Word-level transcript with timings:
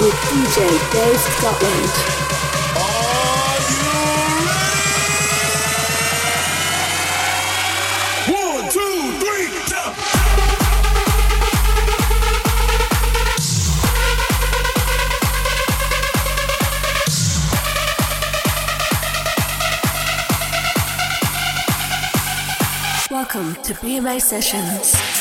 with 0.00 0.14
DJ 0.14 0.92
Dave 0.92 1.20
Scotland. 1.20 1.90
Welcome 23.10 23.54
to 23.62 23.74
BMA 23.74 24.20
Sessions. 24.22 25.19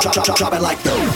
Drop 0.00 0.12
drop, 0.12 0.24
drop, 0.26 0.38
drop, 0.38 0.52
it 0.52 0.60
like. 0.60 1.15